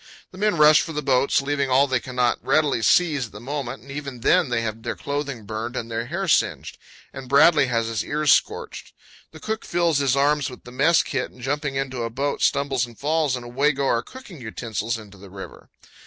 [0.31, 3.83] The men rush for the boats, leaving all they cannot readily seize at the moment,
[3.83, 6.79] and even then they have their clothing burned and hair singed,
[7.13, 8.93] and Bradley has his ears scorched.
[9.29, 12.83] The cook fills his arms with the mess kit, and jumping into a boat, stumbles
[12.87, 15.69] and falls, and away go our cooking utensils into the river.